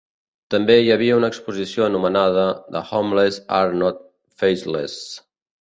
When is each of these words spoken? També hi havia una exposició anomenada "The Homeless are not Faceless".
També 0.53 0.77
hi 0.79 0.87
havia 0.93 1.17
una 1.19 1.29
exposició 1.33 1.85
anomenada 1.89 2.47
"The 2.77 2.83
Homeless 2.93 3.39
are 3.61 3.79
not 3.85 4.03
Faceless". 4.45 5.01